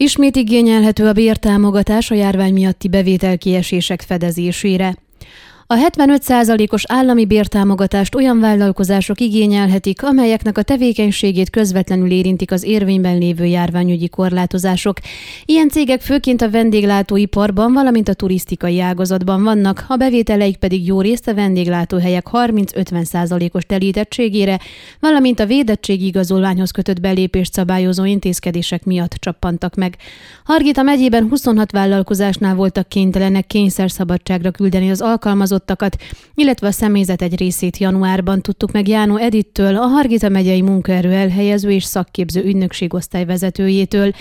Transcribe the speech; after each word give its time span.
Ismét 0.00 0.36
igényelhető 0.36 1.06
a 1.06 1.12
bértámogatás 1.12 2.10
a 2.10 2.14
járvány 2.14 2.52
miatti 2.52 2.88
bevételkiesések 2.88 4.00
fedezésére. 4.00 4.96
A 5.70 5.74
75%-os 5.74 6.84
állami 6.86 7.24
bértámogatást 7.26 8.14
olyan 8.14 8.40
vállalkozások 8.40 9.20
igényelhetik, 9.20 10.02
amelyeknek 10.02 10.58
a 10.58 10.62
tevékenységét 10.62 11.50
közvetlenül 11.50 12.10
érintik 12.10 12.52
az 12.52 12.62
érvényben 12.62 13.18
lévő 13.18 13.44
járványügyi 13.44 14.08
korlátozások. 14.08 14.98
Ilyen 15.44 15.68
cégek 15.68 16.00
főként 16.00 16.42
a 16.42 16.50
vendéglátóiparban, 16.50 17.72
valamint 17.72 18.08
a 18.08 18.14
turisztikai 18.14 18.80
ágazatban 18.80 19.42
vannak, 19.42 19.84
a 19.88 19.96
bevételeik 19.96 20.56
pedig 20.56 20.86
jó 20.86 21.00
részt 21.00 21.28
a 21.28 21.34
vendéglátóhelyek 21.34 22.26
30-50%-os 22.32 23.64
telítettségére, 23.64 24.60
valamint 25.00 25.40
a 25.40 25.46
védettségi 25.46 26.06
igazolványhoz 26.06 26.70
kötött 26.70 27.00
belépést 27.00 27.52
szabályozó 27.52 28.04
intézkedések 28.04 28.84
miatt 28.84 29.12
csappantak 29.12 29.74
meg. 29.74 29.96
Hargita 30.44 30.82
megyében 30.82 31.28
26 31.28 31.72
vállalkozásnál 31.72 32.54
voltak 32.54 32.88
kénytelenek 32.88 33.46
kényszerszabadságra 33.46 34.50
küldeni 34.50 34.90
az 34.90 35.00
alkalmazott 35.00 35.56
alkalmazottakat, 35.58 35.96
illetve 36.34 36.66
a 36.66 36.70
személyzet 36.70 37.22
egy 37.22 37.38
részét 37.38 37.78
januárban 37.78 38.40
tudtuk 38.42 38.72
meg 38.72 38.88
Jánó 38.88 39.16
Edittől, 39.16 39.76
a 39.76 39.86
Hargita 39.86 40.28
megyei 40.28 40.62
munkaerő 40.62 41.12
elhelyező 41.12 41.70
és 41.70 41.84
szakképző 41.84 42.42
ügynökség 42.44 42.94
osztályvezetőjétől. 42.94 44.12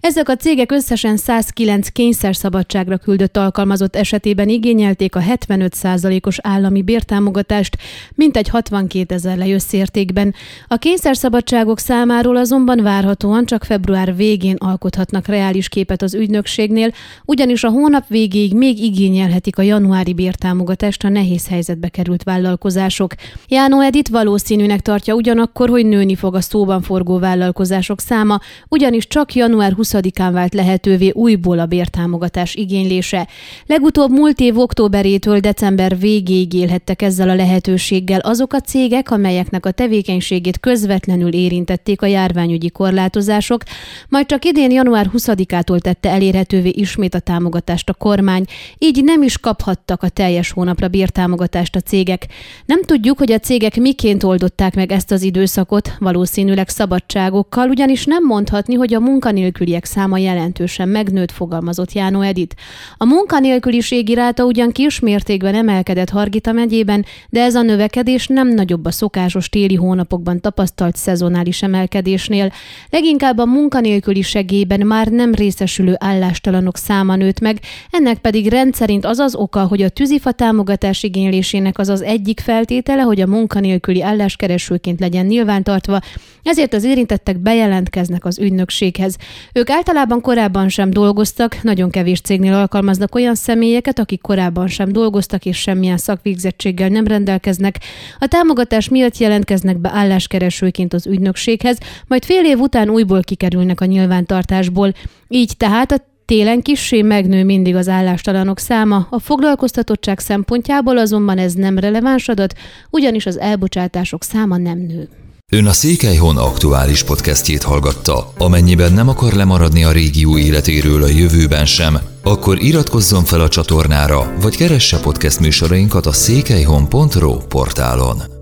Ezek 0.00 0.28
a 0.28 0.36
cégek 0.36 0.72
összesen 0.72 1.16
109 1.16 1.88
kényszerszabadságra 1.88 2.96
küldött 2.96 3.36
alkalmazott 3.36 3.96
esetében 3.96 4.48
igényelték 4.48 5.16
a 5.16 5.20
75%-os 5.20 6.38
állami 6.42 6.82
bértámogatást, 6.82 7.76
mintegy 8.14 8.48
62 8.48 9.14
ezer 9.14 9.36
lejösszértékben. 9.36 10.34
A 10.68 10.76
kényszerszabadságok 10.76 11.78
számáról 11.78 12.36
azonban 12.36 12.82
várhatóan 12.82 13.44
csak 13.46 13.64
február 13.64 14.16
végén 14.16 14.56
alkothatnak 14.58 15.26
reális 15.26 15.68
képet 15.68 16.02
az 16.02 16.14
ügynökségnél, 16.14 16.92
ugyanis 17.24 17.64
a 17.64 17.70
hónap 17.70 18.08
végéig 18.08 18.54
még 18.54 18.78
igényelhetik 18.78 19.58
a 19.58 19.62
januári 19.62 20.12
bértámogatást 20.12 20.83
támogatást 20.84 21.04
a 21.04 21.08
nehéz 21.08 21.48
helyzetbe 21.48 21.88
került 21.88 22.22
vállalkozások. 22.22 23.14
Jánó 23.48 23.80
Edit 23.80 24.08
valószínűnek 24.08 24.80
tartja 24.80 25.14
ugyanakkor, 25.14 25.68
hogy 25.68 25.86
nőni 25.86 26.14
fog 26.14 26.34
a 26.34 26.40
szóban 26.40 26.82
forgó 26.82 27.18
vállalkozások 27.18 28.00
száma, 28.00 28.40
ugyanis 28.68 29.06
csak 29.06 29.34
január 29.34 29.74
20-án 29.76 30.30
vált 30.32 30.54
lehetővé 30.54 31.10
újból 31.10 31.58
a 31.58 31.66
bértámogatás 31.66 32.54
igénylése. 32.54 33.28
Legutóbb 33.66 34.10
múlt 34.10 34.40
év 34.40 34.58
októberétől 34.58 35.40
december 35.40 35.98
végéig 35.98 36.52
élhettek 36.52 37.02
ezzel 37.02 37.28
a 37.28 37.34
lehetőséggel 37.34 38.20
azok 38.20 38.52
a 38.52 38.60
cégek, 38.60 39.10
amelyeknek 39.10 39.66
a 39.66 39.70
tevékenységét 39.70 40.60
közvetlenül 40.60 41.32
érintették 41.32 42.02
a 42.02 42.06
járványügyi 42.06 42.70
korlátozások, 42.70 43.62
majd 44.08 44.26
csak 44.26 44.44
idén 44.44 44.70
január 44.70 45.10
20-ától 45.12 45.78
tette 45.78 46.10
elérhetővé 46.10 46.68
ismét 46.68 47.14
a 47.14 47.18
támogatást 47.18 47.88
a 47.88 47.94
kormány, 47.94 48.44
így 48.78 49.04
nem 49.04 49.22
is 49.22 49.38
kaphattak 49.38 50.02
a 50.02 50.08
teljes 50.08 50.50
hónap 50.50 50.73
hónapra 50.74 50.98
bírtámogatást 50.98 51.76
a 51.76 51.80
cégek. 51.80 52.26
Nem 52.66 52.82
tudjuk, 52.82 53.18
hogy 53.18 53.32
a 53.32 53.38
cégek 53.38 53.76
miként 53.76 54.22
oldották 54.22 54.74
meg 54.74 54.92
ezt 54.92 55.10
az 55.10 55.22
időszakot, 55.22 55.92
valószínűleg 55.98 56.68
szabadságokkal, 56.68 57.68
ugyanis 57.68 58.04
nem 58.04 58.24
mondhatni, 58.24 58.74
hogy 58.74 58.94
a 58.94 59.00
munkanélküliek 59.00 59.84
száma 59.84 60.18
jelentősen 60.18 60.88
megnőtt, 60.88 61.30
fogalmazott 61.30 61.92
Jánó 61.92 62.20
Edit. 62.20 62.54
A 62.96 63.04
munkanélküliségi 63.04 64.14
ráta 64.14 64.44
ugyan 64.44 64.72
kis 64.72 65.00
mértékben 65.00 65.54
emelkedett 65.54 66.10
Hargita 66.10 66.52
megyében, 66.52 67.04
de 67.28 67.42
ez 67.42 67.54
a 67.54 67.62
növekedés 67.62 68.26
nem 68.26 68.48
nagyobb 68.48 68.84
a 68.84 68.90
szokásos 68.90 69.48
téli 69.48 69.74
hónapokban 69.74 70.40
tapasztalt 70.40 70.96
szezonális 70.96 71.62
emelkedésnél. 71.62 72.52
Leginkább 72.90 73.38
a 73.38 73.46
munkanélküli 73.46 74.22
segélyben 74.22 74.86
már 74.86 75.06
nem 75.06 75.34
részesülő 75.34 75.94
állástalanok 75.98 76.76
száma 76.76 77.16
nőtt 77.16 77.40
meg, 77.40 77.60
ennek 77.90 78.18
pedig 78.18 78.48
rendszerint 78.48 79.04
az 79.04 79.18
az 79.18 79.34
oka, 79.34 79.66
hogy 79.66 79.82
a 79.82 79.88
tűzifa 79.88 80.32
támogatás 80.64 81.02
igénylésének 81.02 81.78
az 81.78 81.88
az 81.88 82.02
egyik 82.02 82.40
feltétele, 82.40 83.02
hogy 83.02 83.20
a 83.20 83.26
munkanélküli 83.26 84.02
álláskeresőként 84.02 85.00
legyen 85.00 85.26
nyilvántartva, 85.26 86.00
ezért 86.42 86.74
az 86.74 86.84
érintettek 86.84 87.38
bejelentkeznek 87.38 88.24
az 88.24 88.38
ügynökséghez. 88.38 89.16
Ők 89.52 89.70
általában 89.70 90.20
korábban 90.20 90.68
sem 90.68 90.90
dolgoztak, 90.90 91.62
nagyon 91.62 91.90
kevés 91.90 92.20
cégnél 92.20 92.52
alkalmaznak 92.54 93.14
olyan 93.14 93.34
személyeket, 93.34 93.98
akik 93.98 94.20
korábban 94.20 94.66
sem 94.66 94.92
dolgoztak 94.92 95.44
és 95.44 95.56
semmilyen 95.56 95.96
szakvégzettséggel 95.96 96.88
nem 96.88 97.06
rendelkeznek. 97.06 97.80
A 98.18 98.26
támogatás 98.26 98.88
miatt 98.88 99.18
jelentkeznek 99.18 99.78
be 99.78 99.90
álláskeresőként 99.94 100.92
az 100.92 101.06
ügynökséghez, 101.06 101.78
majd 102.06 102.24
fél 102.24 102.44
év 102.44 102.58
után 102.58 102.90
újból 102.90 103.22
kikerülnek 103.22 103.80
a 103.80 103.84
nyilvántartásból. 103.84 104.92
Így 105.28 105.56
tehát 105.56 105.92
a 105.92 106.13
Télen 106.26 106.62
kissé 106.62 107.02
megnő 107.02 107.44
mindig 107.44 107.74
az 107.74 107.88
állástalanok 107.88 108.58
száma, 108.58 109.06
a 109.10 109.18
foglalkoztatottság 109.18 110.18
szempontjából 110.18 110.98
azonban 110.98 111.38
ez 111.38 111.52
nem 111.52 111.78
releváns 111.78 112.28
adat, 112.28 112.54
ugyanis 112.90 113.26
az 113.26 113.38
elbocsátások 113.38 114.22
száma 114.22 114.56
nem 114.56 114.78
nő. 114.78 115.08
Ön 115.52 115.66
a 115.66 115.72
Székelyhon 115.72 116.36
aktuális 116.36 117.02
podcastjét 117.02 117.62
hallgatta. 117.62 118.32
Amennyiben 118.38 118.92
nem 118.92 119.08
akar 119.08 119.32
lemaradni 119.32 119.84
a 119.84 119.92
régió 119.92 120.38
életéről 120.38 121.02
a 121.02 121.08
jövőben 121.08 121.66
sem, 121.66 121.98
akkor 122.22 122.62
iratkozzon 122.62 123.24
fel 123.24 123.40
a 123.40 123.48
csatornára, 123.48 124.34
vagy 124.40 124.56
keresse 124.56 125.00
podcast 125.00 125.40
műsorainkat 125.40 126.06
a 126.06 126.12
székelyhon.pro 126.12 127.36
portálon. 127.36 128.33